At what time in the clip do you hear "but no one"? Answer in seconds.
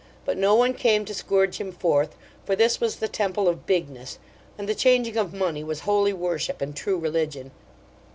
0.25-0.73